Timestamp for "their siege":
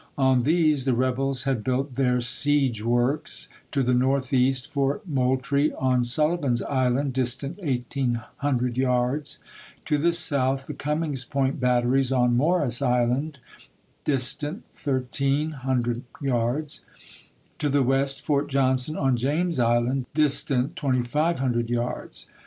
1.93-2.81